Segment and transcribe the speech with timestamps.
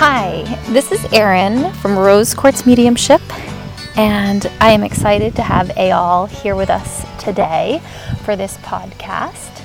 [0.00, 3.20] Hi, this is Erin from Rose Quartz Mediumship,
[3.98, 7.82] and I am excited to have Eyal here with us today
[8.22, 9.60] for this podcast.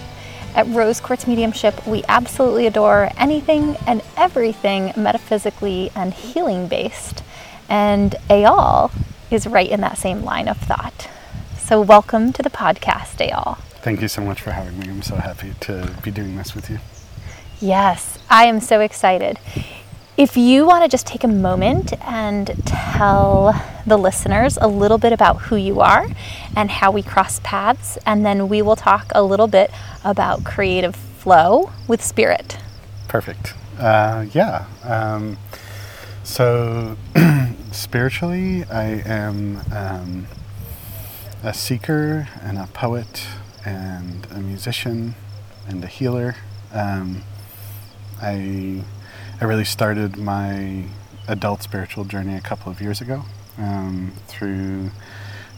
[0.55, 7.23] At Rose Quartz Mediumship, we absolutely adore anything and everything metaphysically and healing based,
[7.69, 8.91] and Eyal
[9.29, 11.11] is right in that same line of thought.
[11.59, 13.59] So, welcome to the podcast, Eyal.
[13.83, 14.89] Thank you so much for having me.
[14.89, 16.79] I'm so happy to be doing this with you.
[17.61, 19.37] Yes, I am so excited.
[20.15, 25.11] If you want to just take a moment and tell the listeners a little bit
[25.11, 26.05] about who you are
[26.55, 29.71] and how we cross paths, and then we will talk a little bit
[30.03, 32.59] about creative flow with spirit.
[33.07, 33.55] Perfect.
[33.79, 34.67] Uh, yeah.
[34.83, 35.39] Um,
[36.23, 36.95] so,
[37.71, 40.27] spiritually, I am um,
[41.41, 43.25] a seeker and a poet
[43.65, 45.15] and a musician
[45.67, 46.35] and a healer.
[46.71, 47.23] Um,
[48.21, 48.83] I
[49.43, 50.85] I really started my
[51.27, 53.25] adult spiritual journey a couple of years ago
[53.57, 54.89] um, through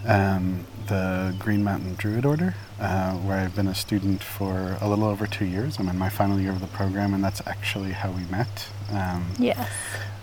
[0.07, 5.05] um, the Green Mountain Druid Order, uh, where I've been a student for a little
[5.05, 5.77] over two years.
[5.77, 8.69] I'm in my final year of the program, and that's actually how we met.
[8.91, 9.69] Um, yes.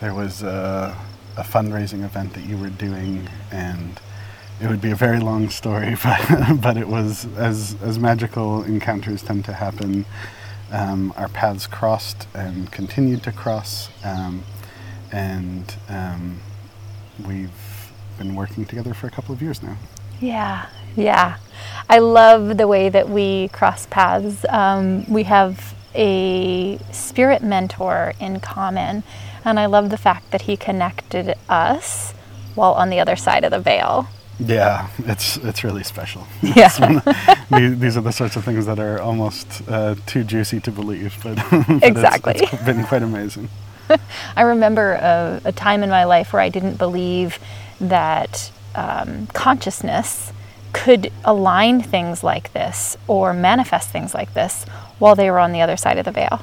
[0.01, 0.97] There was a,
[1.37, 4.01] a, fundraising event that you were doing, and
[4.61, 9.23] it would be a very long story, but, but it was as, as magical encounters
[9.23, 10.05] tend to happen
[10.73, 14.43] um, our paths crossed and continued to cross, um,
[15.13, 16.41] and um,
[17.27, 19.77] we've been working together for a couple of years now.
[20.21, 21.37] Yeah, yeah.
[21.89, 24.45] I love the way that we cross paths.
[24.49, 29.03] Um, we have a spirit mentor in common,
[29.45, 32.13] and I love the fact that he connected us
[32.55, 34.09] while on the other side of the veil.
[34.47, 36.27] Yeah, it's it's really special.
[36.43, 36.69] Yeah.
[37.51, 41.37] these are the sorts of things that are almost uh, too juicy to believe, but,
[41.51, 43.49] but exactly, it's, it's been quite amazing.
[44.37, 47.39] I remember a, a, time in my life where I didn't believe
[47.81, 50.33] that um, consciousness
[50.73, 54.65] could align things like this or manifest things like this
[54.99, 56.43] while they were on the other side of the veil,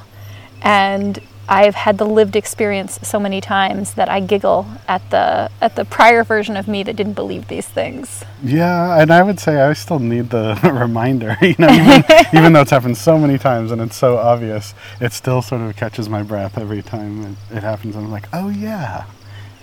[0.62, 1.18] and
[1.50, 5.84] I've had the lived experience so many times that I giggle at the at the
[5.84, 8.24] prior version of me that didn't believe these things.
[8.40, 11.36] Yeah, and I would say I still need the reminder.
[11.50, 15.12] You know, even, even, though it's happened so many times and it's so obvious, it
[15.12, 17.96] still sort of catches my breath every time it, it happens.
[17.96, 19.06] I'm like, oh yeah,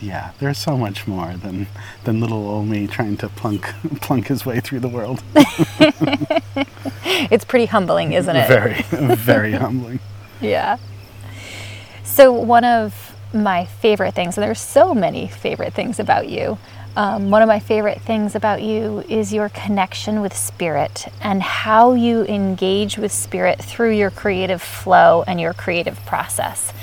[0.01, 0.31] yeah.
[0.39, 1.67] There's so much more than
[2.03, 5.23] than little old me trying to plunk plunk his way through the world.
[7.31, 8.47] it's pretty humbling, isn't it?
[8.49, 8.81] Very,
[9.15, 10.01] very humbling.
[10.41, 10.77] Yeah.
[12.17, 16.57] So, one of my favorite things, and there's so many favorite things about you,
[16.95, 21.93] um, one of my favorite things about you is your connection with spirit and how
[21.93, 26.73] you engage with spirit through your creative flow and your creative process.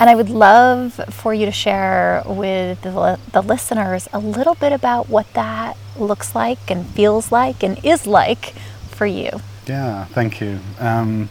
[0.00, 4.72] And I would love for you to share with the, the listeners a little bit
[4.72, 8.54] about what that looks like and feels like and is like
[8.88, 9.42] for you.
[9.66, 10.60] Yeah, thank you.
[10.78, 11.28] Um,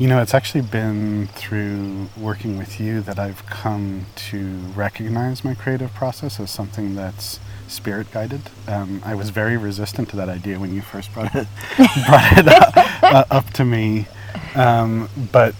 [0.00, 5.52] you know, it's actually been through working with you that I've come to recognize my
[5.52, 7.38] creative process as something that's
[7.68, 8.40] spirit guided.
[8.66, 11.46] Um, I was very resistant to that idea when you first brought it
[12.06, 12.72] brought it up,
[13.02, 14.06] uh, up to me,
[14.54, 15.54] um, but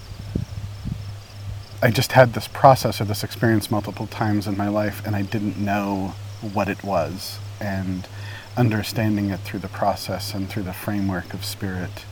[1.83, 5.21] I just had this process or this experience multiple times in my life, and I
[5.21, 8.09] didn't know what it was, and
[8.57, 12.07] understanding it through the process and through the framework of spirit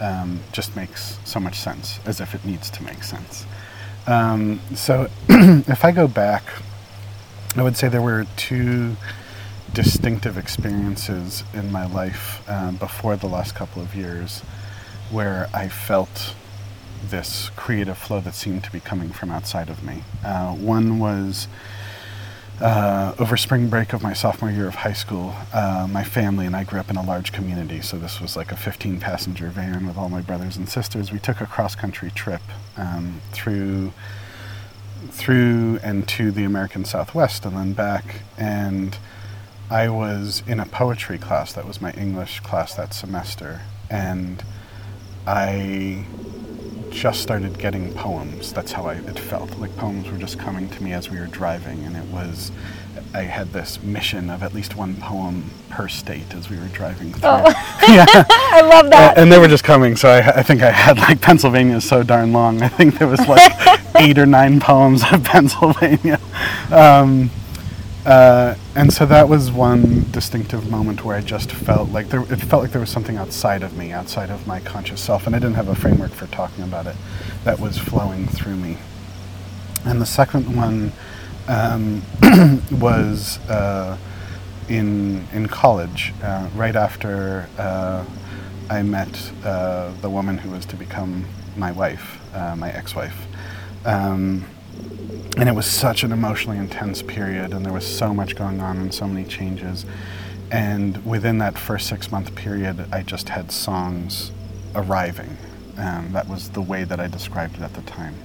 [0.00, 3.46] um, just makes so much sense, as if it needs to make sense.
[4.06, 6.42] Um, so if I go back,
[7.56, 8.96] I would say there were two
[9.72, 14.40] distinctive experiences in my life um, before the last couple of years
[15.10, 16.34] where I felt
[17.08, 20.02] this creative flow that seemed to be coming from outside of me.
[20.24, 21.48] Uh, one was
[22.60, 26.54] uh, over spring break of my sophomore year of high school, uh, my family and
[26.54, 27.80] I grew up in a large community.
[27.80, 31.10] So this was like a 15 passenger van with all my brothers and sisters.
[31.10, 32.42] We took a cross country trip
[32.76, 33.92] um, through
[35.08, 38.22] through and to the American Southwest and then back.
[38.36, 38.98] And
[39.70, 41.52] I was in a poetry class.
[41.54, 43.62] That was my English class that semester.
[43.88, 44.44] And
[45.26, 46.04] I
[46.90, 48.52] just started getting poems.
[48.52, 49.58] That's how I, it felt.
[49.58, 52.52] Like poems were just coming to me as we were driving, and it was.
[53.14, 57.12] I had this mission of at least one poem per state as we were driving
[57.12, 57.28] through.
[57.28, 57.48] Oh.
[57.88, 59.10] yeah, I love that.
[59.10, 61.88] And, and, they were just coming, so I, I think I had like Pennsylvania is
[61.88, 62.62] so darn long.
[62.62, 63.52] I think there was like
[63.96, 66.20] eight or nine poems of Pennsylvania.
[66.70, 67.30] Um,
[68.06, 72.36] uh, and so that was one distinctive moment where I just felt like there, it
[72.36, 75.38] felt like there was something outside of me, outside of my conscious self, and I
[75.38, 76.96] didn't have a framework for talking about it
[77.44, 78.78] that was flowing through me.
[79.84, 80.92] And the second one
[81.48, 82.02] um,
[82.70, 83.98] was uh,
[84.68, 88.04] in in college, uh, right after uh,
[88.70, 91.26] I met uh, the woman who was to become
[91.56, 93.26] my wife, uh, my ex-wife.
[93.84, 94.44] Um,
[95.40, 98.76] and it was such an emotionally intense period, and there was so much going on
[98.76, 99.86] and so many changes.
[100.50, 104.32] And within that first six month period, I just had songs
[104.74, 105.38] arriving.
[105.78, 108.16] Um, that was the way that I described it at the time.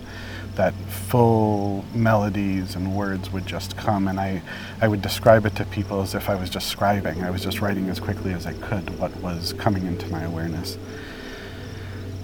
[0.56, 4.42] That full melodies and words would just come, and I,
[4.82, 7.24] I would describe it to people as if I was just scribing.
[7.24, 10.78] I was just writing as quickly as I could what was coming into my awareness.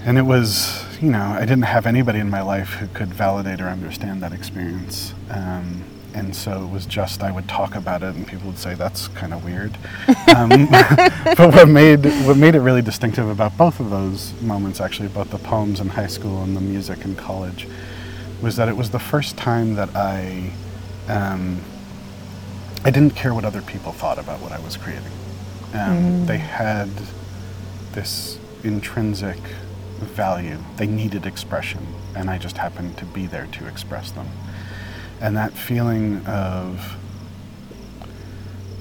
[0.03, 3.59] And it was, you know, I didn't have anybody in my life who could validate
[3.59, 5.13] or understand that experience.
[5.29, 5.83] Um,
[6.13, 9.07] and so it was just I would talk about it, and people would say that's
[9.09, 9.77] kind of weird.
[10.35, 15.07] Um, but what made what made it really distinctive about both of those moments, actually,
[15.07, 17.67] both the poems in high school and the music in college,
[18.41, 20.51] was that it was the first time that I
[21.07, 21.61] um,
[22.83, 25.11] I didn't care what other people thought about what I was creating.
[25.73, 26.89] Um, They had
[27.93, 29.37] this intrinsic
[30.05, 30.57] value.
[30.77, 34.27] They needed expression, and I just happened to be there to express them.
[35.19, 36.95] And that feeling of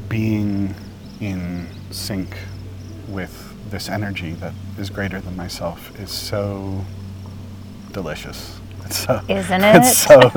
[0.08, 0.74] being
[1.20, 2.36] in sync
[3.08, 6.84] with this energy that is greater than myself is so
[7.92, 8.58] delicious.
[8.86, 10.08] It's so, Isn't It's it?
[10.08, 10.30] so,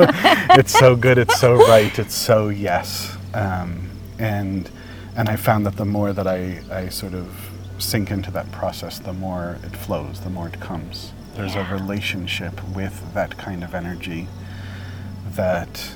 [0.52, 1.18] it's so good.
[1.18, 1.98] It's so right.
[1.98, 3.18] It's so yes.
[3.34, 3.90] Um,
[4.20, 4.70] and
[5.16, 7.28] and I found that the more that I, I sort of
[7.80, 11.12] sink into that process, the more it flows, the more it comes.
[11.36, 11.70] There's Yeah.
[11.70, 14.28] a relationship with that kind of energy
[15.36, 15.96] that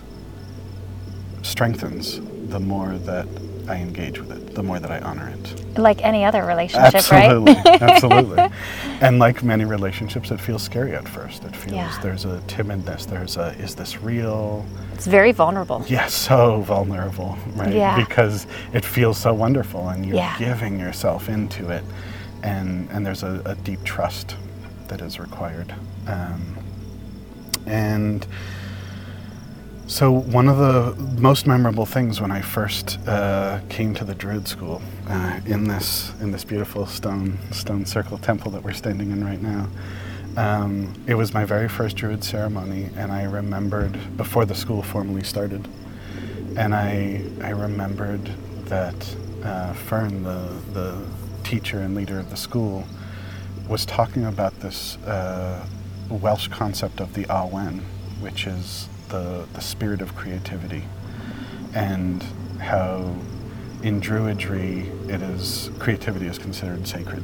[1.43, 2.19] strengthens
[2.49, 3.27] the more that
[3.67, 5.77] I engage with it, the more that I honor it.
[5.77, 7.81] Like any other relationship, absolutely, right?
[7.81, 8.47] absolutely.
[9.01, 11.43] And like many relationships, it feels scary at first.
[11.43, 11.99] It feels Yeah.
[12.01, 13.05] there's a timidness.
[13.05, 14.65] There's a is this real?
[14.93, 15.83] It's very vulnerable.
[15.87, 17.73] Yeah, so vulnerable, right?
[17.73, 17.95] Yeah.
[18.03, 20.37] Because it feels so wonderful, and you're Yeah.
[20.39, 21.83] giving yourself into it,
[22.41, 24.35] and and there's a, a deep trust
[24.87, 25.75] that is required,
[26.07, 26.57] um,
[27.67, 28.25] and
[29.87, 34.45] so one of the most memorable things when I first uh, came to the Druid
[34.45, 39.23] School uh, in this in this beautiful stone stone circle temple that we're standing in
[39.23, 39.69] right now.
[40.35, 45.23] Um, it was my very first Druid ceremony, and I remembered before the school formally
[45.23, 45.69] started,
[46.57, 48.29] and I I remembered
[48.65, 51.01] that uh, Fern, the the
[51.45, 52.85] teacher and leader of the school,
[53.69, 55.65] was talking about this uh,
[56.09, 57.79] Welsh concept of the Awen,
[58.19, 60.83] which is the, the spirit of creativity,
[61.73, 62.23] and
[62.59, 63.15] how
[63.83, 67.23] in Druidry it is creativity is considered sacred.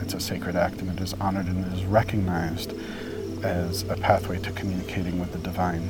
[0.00, 2.74] It's a sacred act and it is honored and it is recognized
[3.42, 5.88] as a pathway to communicating with the divine.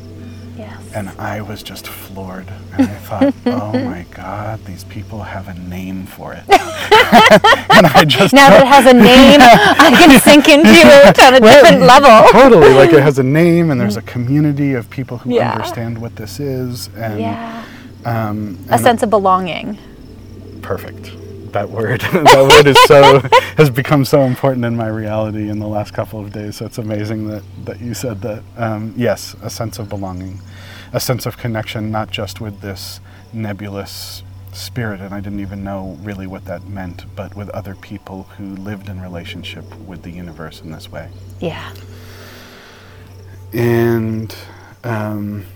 [0.57, 0.81] Yes.
[0.95, 2.49] And I was just floored.
[2.73, 6.45] And I thought, oh my God, these people have a name for it.
[7.77, 11.35] and I just now that it has a name, I can sink into it on
[11.35, 12.31] a different level.
[12.33, 12.73] totally.
[12.75, 15.53] Like it has a name and there's a community of people who Yeah.
[15.53, 16.89] understand what this is.
[16.97, 17.65] And, Yeah.
[18.05, 19.79] um, A and sense of belonging.
[20.63, 21.13] perfect.
[21.53, 23.21] That word, that word is so
[23.57, 26.57] has become so important in my reality in the last couple of days.
[26.57, 28.43] So it's amazing that that you said that.
[28.59, 30.41] Um, yes, a sense of belonging,
[30.93, 33.01] a sense of connection, not just with this
[33.33, 34.23] nebulous
[34.57, 38.57] spirit, and I didn't even know really what that meant, but with other people who
[38.57, 41.09] lived in relationship with the universe in this way.
[41.41, 41.73] Yeah.
[43.53, 44.35] and
[44.85, 45.47] um,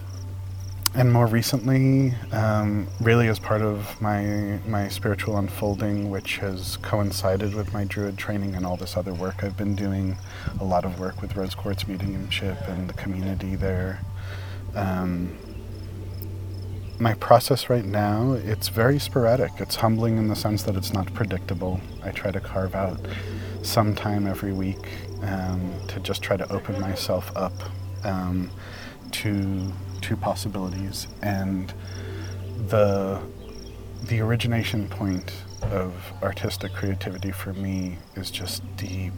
[0.94, 7.54] and more recently, um, really as part of my my spiritual unfolding, which has coincided
[7.54, 10.16] with my druid training and all this other work I've been doing,
[10.60, 14.00] a lot of work with Rose Quartz Mediumship and the community there.
[14.74, 15.36] Um,
[17.00, 19.52] my process right now, it's very sporadic.
[19.58, 21.80] It's humbling in the sense that it's not predictable.
[22.04, 23.00] I try to carve out
[23.62, 24.88] some time every week
[25.22, 27.52] um, to just try to open myself up
[28.04, 28.50] um,
[29.12, 31.74] to to possibilities and
[32.68, 33.20] the
[34.04, 35.30] the origination point
[35.64, 35.92] of
[36.22, 39.12] artistic creativity for me is just deep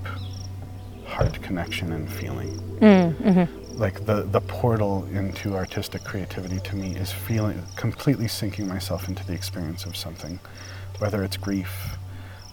[1.06, 2.58] heart connection and feeling
[3.74, 9.24] like the the portal into artistic creativity to me is feeling completely sinking myself into
[9.26, 10.38] the experience of something
[10.98, 11.96] whether it's grief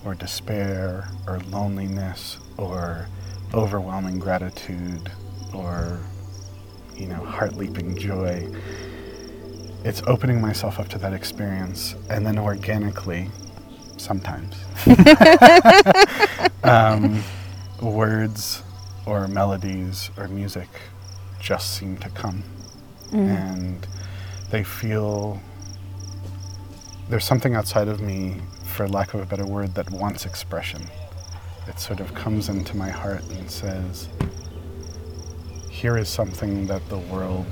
[0.05, 3.07] or despair or loneliness or
[3.53, 5.11] overwhelming gratitude
[5.53, 5.99] or
[6.95, 8.47] you know heart leaping joy.
[9.83, 13.29] It's opening myself up to that experience and then organically
[13.97, 14.55] sometimes.
[16.63, 17.23] Um,
[17.81, 18.63] words
[19.05, 20.67] or melodies or music
[21.49, 22.43] just seem to come
[23.11, 23.87] and
[24.51, 25.41] they feel
[27.09, 30.83] there's something outside of me, for lack of a better word, that wants expression.
[31.67, 34.09] It sort of comes into my heart and says,
[35.71, 37.47] here is something that the world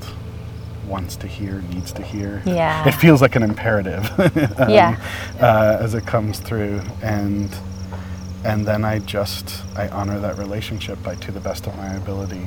[0.86, 2.40] wants to hear, needs to hear.
[2.46, 2.86] Yeah.
[2.86, 4.08] It feels like an imperative
[4.60, 4.96] um, Yeah.
[5.40, 6.82] uh, as it comes through.
[7.02, 7.50] And
[8.44, 12.44] and then I just I honor that relationship by to the best of my ability,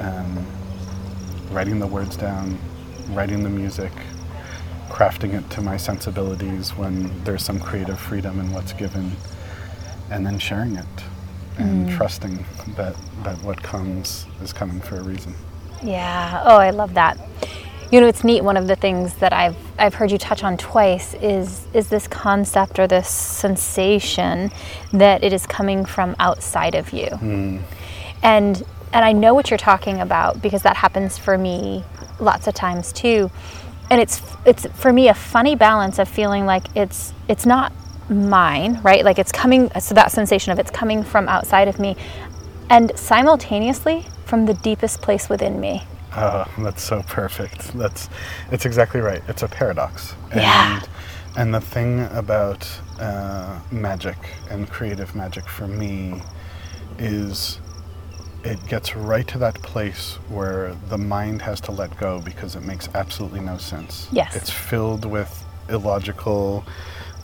[0.00, 0.46] um,
[1.52, 2.58] writing the words down,
[3.10, 3.92] writing the music,
[4.88, 9.12] crafting it to my sensibilities when there's some creative freedom in what's given,
[10.10, 10.86] and then sharing it
[11.58, 11.96] and mm.
[11.96, 12.44] trusting
[12.76, 15.34] that that what comes is coming for a reason.
[15.82, 16.42] Yeah.
[16.44, 17.18] Oh, I love that.
[17.90, 18.42] You know, it's neat.
[18.42, 22.08] One of the things that I've I've heard you touch on twice is is this
[22.08, 24.50] concept or this sensation
[24.92, 27.06] that it is coming from outside of you.
[27.06, 27.62] Mm.
[28.22, 31.84] And and I know what you're talking about because that happens for me
[32.20, 33.30] lots of times too.
[33.90, 37.72] And it's it's for me a funny balance of feeling like it's it's not
[38.08, 39.04] mine, right?
[39.04, 41.96] Like it's coming so that sensation of it's coming from outside of me
[42.70, 45.82] and simultaneously from the deepest place within me.
[46.14, 47.72] Oh, that's so perfect.
[47.72, 48.08] That's
[48.50, 49.22] it's exactly right.
[49.28, 50.14] It's a paradox.
[50.34, 50.76] Yeah.
[50.76, 50.88] And
[51.34, 52.68] and the thing about
[53.00, 54.16] uh, magic
[54.50, 56.20] and creative magic for me
[56.98, 57.58] is
[58.44, 62.62] it gets right to that place where the mind has to let go because it
[62.62, 64.08] makes absolutely no sense.
[64.12, 64.34] Yes.
[64.34, 66.64] It's filled with illogical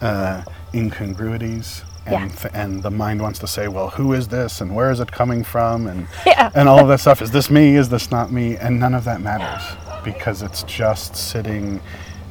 [0.01, 1.83] uh, incongruities.
[2.07, 2.37] And, Yeah.
[2.37, 5.11] th- and the mind wants to say, well, who is this and where is it
[5.13, 5.87] coming from?
[5.87, 6.51] And, Yeah.
[6.55, 7.21] and all of that stuff.
[7.21, 7.77] Is this me?
[7.77, 8.57] Is this not me?
[8.57, 9.63] And none of that matters
[10.05, 11.81] because it's just sitting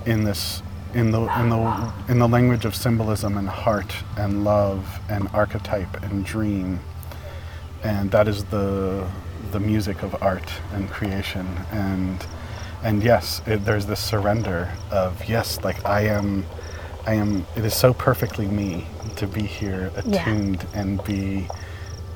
[0.06, 0.62] in this
[0.94, 6.02] in the in the in the language of symbolism and heart and love and archetype
[6.02, 6.80] and dream
[7.84, 9.08] and that is the
[9.52, 12.26] the music of art and creation and
[12.84, 16.46] and yes it, there's this surrender of yes like i am
[17.06, 20.22] i am it is so perfectly me to be here Yeah.
[20.22, 21.48] attuned and be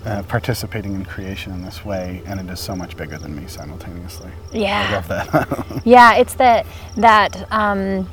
[0.06, 3.48] uh, participating in creation in this way and it is so much bigger than me
[3.48, 4.88] simultaneously Yeah.
[4.90, 6.66] i love that Yeah, it's that
[6.98, 8.08] that um,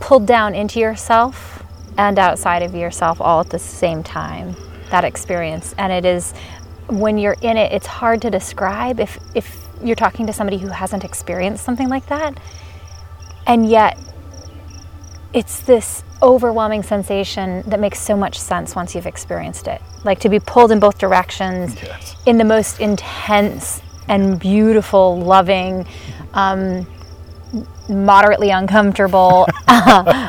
[0.00, 1.62] pulled down into yourself
[1.98, 4.56] and outside of yourself all at the same time.
[4.90, 6.32] That experience, and it is
[6.88, 10.68] when you're in it, it's hard to describe if if you're talking to somebody who
[10.68, 12.38] hasn't experienced something like that,
[13.46, 13.96] and yet
[15.32, 19.80] it's this overwhelming sensation that makes so much sense once you've experienced it.
[20.04, 22.16] Like to be pulled in both directions Yes.
[22.26, 25.86] in the most intense and beautiful, loving,
[26.34, 26.84] um,
[27.88, 29.46] moderately uncomfortable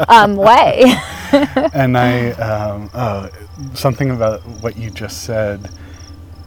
[0.07, 0.93] um, way.
[1.73, 3.29] and I, um, oh,
[3.73, 5.69] something about what you just said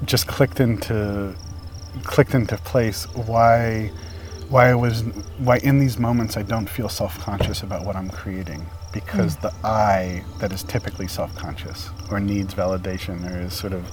[0.04, 1.34] just clicked into
[2.02, 3.04] clicked into place.
[3.14, 3.90] Why,
[4.48, 5.02] why I was,
[5.38, 10.24] why in these moments I don't feel self-conscious about what I'm creating because the I
[10.38, 13.90] that is typically self-conscious or needs validation or is sort of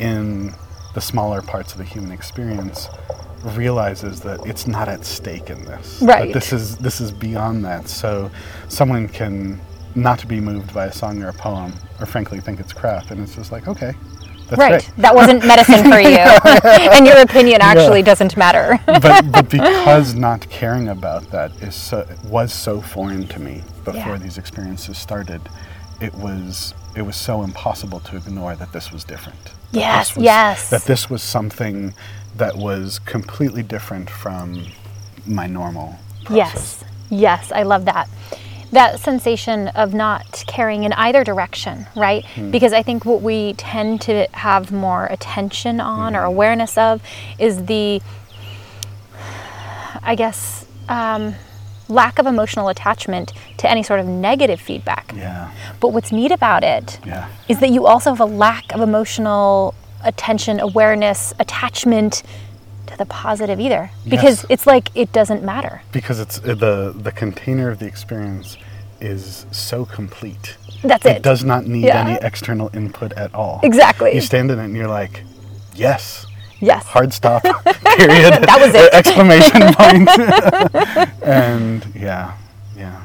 [0.00, 0.52] in
[0.94, 2.88] the smaller parts of the human experience
[3.44, 6.00] realizes that it's not at stake in this.
[6.00, 6.32] That Right.
[6.34, 7.88] this is this is beyond that.
[7.88, 8.30] So
[8.68, 9.60] someone can
[9.94, 13.10] not to be moved by a song or a poem, or frankly think it's crap,
[13.10, 13.92] and it's just like, okay,
[14.48, 14.70] that's right.
[14.82, 14.90] great.
[14.98, 16.18] That wasn't medicine for you.
[16.92, 18.78] and your opinion actually doesn't matter.
[18.86, 23.94] but but because not caring about that is so, was so foreign to me before
[23.94, 24.16] Yeah.
[24.18, 25.40] these experiences started,
[26.00, 29.44] it was it was so impossible to ignore that this was different.
[29.44, 30.70] That Yes, was- yes.
[30.70, 31.94] That this was something
[32.36, 34.66] that was completely different from
[35.26, 36.82] my normal process.
[36.82, 38.08] Yes, yes, I love that.
[38.72, 42.24] That sensation of not caring in either direction, right?
[42.50, 47.02] Because I think what we tend to have more attention on or awareness of
[47.38, 48.00] is the,
[50.02, 51.34] I guess, um,
[51.88, 55.12] lack of emotional attachment to any sort of negative feedback.
[55.16, 55.50] Yeah,
[55.80, 57.28] But what's neat about it yeah.
[57.48, 59.74] is that you also have a lack of emotional
[60.04, 62.22] attention, awareness, attachment
[62.90, 63.90] to the positive either.
[64.08, 64.46] Because Yes.
[64.48, 65.82] it's like it doesn't matter.
[65.92, 68.56] Because it's uh, the the container of the experience
[69.00, 70.56] is so complete.
[70.82, 71.16] That's it.
[71.16, 72.06] It does not need Yeah.
[72.06, 73.60] any external input at all.
[73.62, 74.14] Exactly.
[74.14, 75.22] You stand in it and you're like,
[75.74, 76.26] yes.
[76.60, 76.84] Yes.
[76.84, 77.42] Hard stop.
[77.96, 78.32] period.
[78.44, 78.92] That was it.
[79.00, 81.22] Exclamation point.
[81.22, 82.36] and yeah,
[82.76, 83.02] yeah.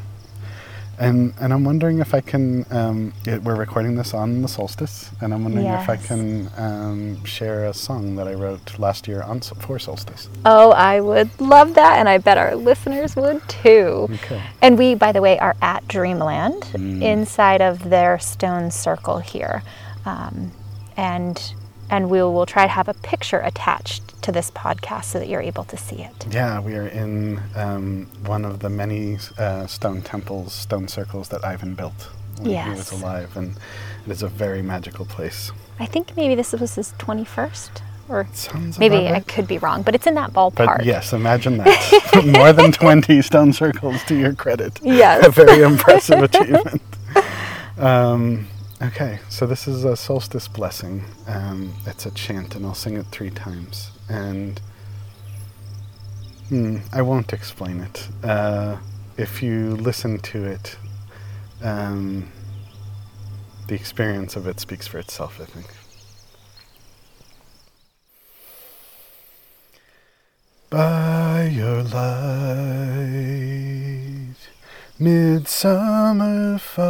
[0.98, 2.66] And and I'm wondering if I can.
[2.72, 7.24] Um, it, we're recording this on the solstice, and I'm wondering if I can um,
[7.25, 10.30] share a song that I wrote last year on for solstice.
[10.46, 14.08] Oh, I would love that, and I bet our listeners would too.
[14.14, 14.42] Okay.
[14.62, 17.02] And we, by the way, are at Dreamland Mm.
[17.02, 19.64] inside of their stone circle here.
[20.06, 20.52] Um,
[20.98, 21.54] and
[21.89, 25.42] and we will try to have a picture attached to this podcast so that you're
[25.42, 26.27] able to see it.
[26.32, 31.46] Yeah, we are in um, one of the many uh, stone temples, stone circles that
[31.46, 33.56] Ivan built when he was alive, and
[34.06, 35.51] it is a very magical place.
[35.80, 39.96] I think maybe this was his 21st, or Sounds maybe I could be wrong, but
[39.96, 40.77] it's in that ballpark.
[40.77, 42.25] But yes, imagine that.
[42.38, 44.80] More than 20 stone circles to your credit.
[44.82, 45.25] Yes.
[45.27, 46.82] A very impressive achievement.
[47.77, 48.48] Um,
[48.82, 51.03] okay, so this is a solstice blessing.
[51.27, 53.91] Um, it's a chant, and I'll sing it three times.
[54.10, 54.60] And
[56.50, 58.08] hmm, I won't explain it.
[58.24, 58.77] Uh,
[59.17, 60.77] if you listen to it,
[61.62, 62.32] um,
[63.67, 65.67] the experience of it speaks for itself, I think.
[70.70, 73.45] By your light,
[74.98, 76.86] midsummer fire,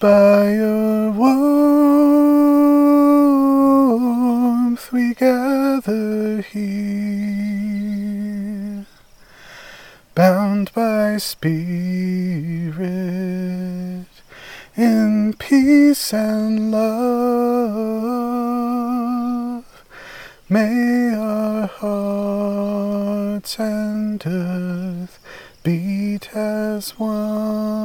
[0.00, 1.72] by your warmth
[4.92, 6.86] we gather here,
[10.16, 12.76] bound by spirit
[14.76, 17.66] in peace and love.
[20.48, 23.15] May our hearts
[23.54, 25.20] and earth
[25.62, 27.76] beat as one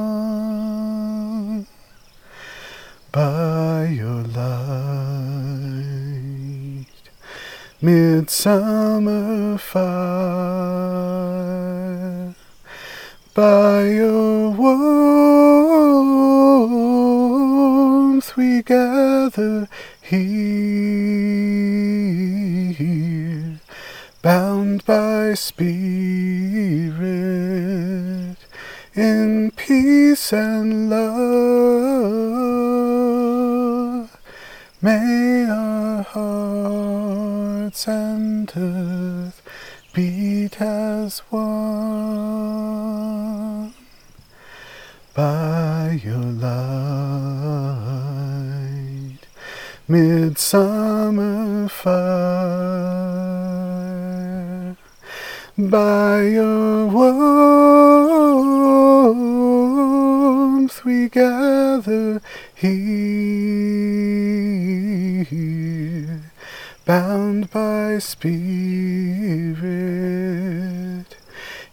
[3.11, 4.47] by your light,
[7.79, 9.85] midsummer fire,
[13.35, 14.81] by your warmth
[18.35, 19.69] we gather
[20.01, 21.90] here,
[24.21, 25.81] bound by spirit
[28.93, 31.21] in peace and love.
[34.81, 39.41] May our hearts and earth
[39.93, 41.81] beat as one
[45.13, 46.51] by your light,
[49.87, 53.20] midsummer fire,
[55.57, 57.11] by your warmth
[60.85, 62.21] we gather
[62.55, 63.01] here,
[66.85, 68.37] bound by spirit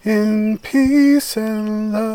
[0.03, 2.09] in peace and love.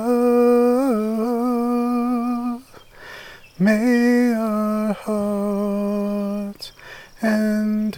[3.58, 6.72] May our hearts
[7.22, 7.96] earth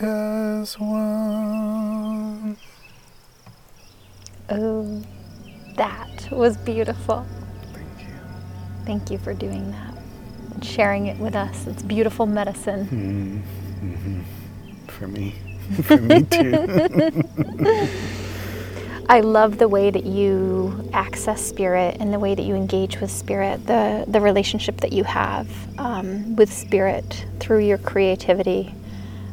[0.00, 2.56] as one.
[4.48, 5.02] Oh,
[5.76, 7.26] that was beautiful.
[7.72, 8.14] Thank you.
[8.84, 9.94] Thank you for doing that
[10.54, 11.66] and sharing it with us.
[11.66, 13.44] It's beautiful medicine.
[13.82, 14.22] Mm-hmm.
[14.88, 15.34] For me.
[15.82, 17.22] For me too.
[19.08, 23.10] I love the way that you access spirit and the way that you engage with
[23.10, 28.74] spirit, the, the relationship that you have um, with spirit through your creativity.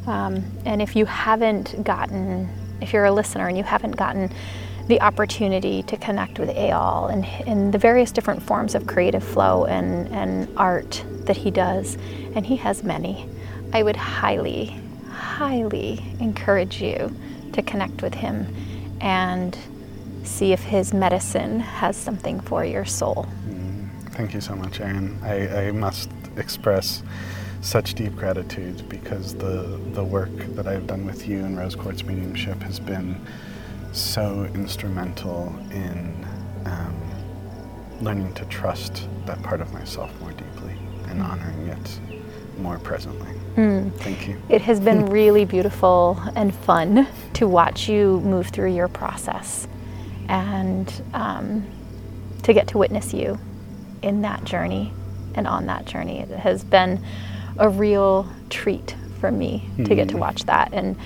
[0.09, 2.49] Um, and if you haven't gotten,
[2.81, 4.33] if you're a listener and you haven't gotten
[4.87, 7.13] the opportunity to connect with Eyal
[7.45, 11.95] and, the various different forms of creative flow and, and art that he does,
[12.33, 13.29] and he has many,
[13.71, 14.75] I would highly,
[15.11, 17.15] highly encourage you
[17.53, 18.51] to connect with him
[19.01, 19.55] and
[20.23, 23.27] see if his medicine has something for your soul.
[24.13, 25.19] Thank you so much, Erin.
[25.21, 27.03] I, I must express
[27.61, 32.03] such deep gratitude because the, the work that I've done with you and Rose Quartz
[32.03, 33.19] Mediumship has been
[33.91, 36.25] so instrumental in
[36.65, 36.95] um,
[38.01, 41.99] learning to trust that part of myself more deeply and honoring it
[42.57, 43.29] more presently.
[43.97, 44.41] Thank you.
[44.47, 49.67] It has been really beautiful and fun to watch you move through your process
[50.29, 51.67] and um,
[52.43, 53.37] to get to witness you
[54.01, 54.93] in that journey
[55.35, 56.19] and on that journey.
[56.19, 57.03] It has been
[57.59, 60.73] a real treat for me to get to watch that.
[60.73, 60.97] And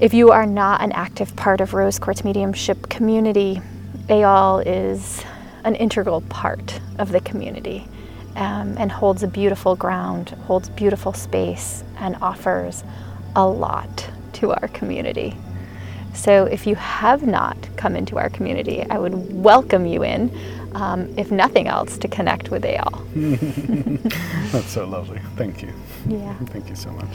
[0.00, 3.60] if you are not an active part of Rose Quartz Mediumship community,
[4.08, 5.22] Eyal is
[5.64, 7.86] an integral part of the community
[8.34, 12.82] um, and holds a beautiful ground, holds beautiful space, and offers
[13.36, 15.36] a lot to our community.
[16.14, 20.30] So if you have not come into our community, I would welcome you in.
[20.74, 22.92] Um, if nothing else, to connect with Eyal.
[24.52, 25.20] That's so lovely.
[25.36, 25.72] Thank you.
[26.06, 26.34] Yeah.
[26.46, 27.08] Thank you so much.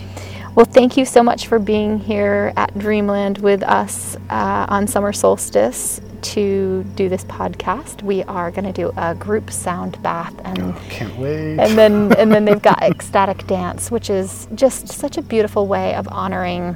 [0.56, 5.14] Well, thank you so much for being here at Dreamland with us uh, on summer
[5.14, 8.02] solstice to do this podcast.
[8.02, 11.60] We are going to do a group sound bath and Oh, can't wait.
[11.60, 15.94] and then and then they've got ecstatic dance, which is just such a beautiful way
[15.94, 16.76] of honoring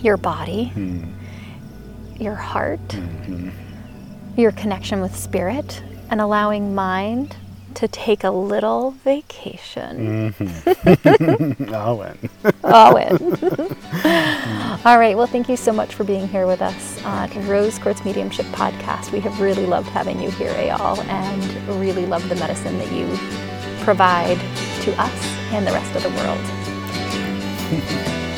[0.00, 1.04] your body, Hmm.
[2.20, 3.50] your heart, Mhm.
[4.36, 7.36] Your connection with spirit, and allowing mind
[7.74, 10.32] to take a little vacation.
[10.32, 11.72] Mhm.
[11.74, 12.18] I'll win.
[12.62, 13.16] All in.
[14.84, 15.16] All right.
[15.16, 19.10] Well, thank you so much for being here with us on Rose Quartz Mediumship Podcast.
[19.10, 23.08] We have really loved having you here, Eyal, and really love the medicine that you
[23.84, 24.38] provide
[24.82, 26.40] to us and the rest of the world.